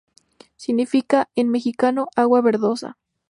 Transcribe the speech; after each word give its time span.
Significa 0.55 1.29
en 1.35 1.49
mejicano 1.51 2.07
-agua 2.15 2.41
verdosa-. 2.41 2.97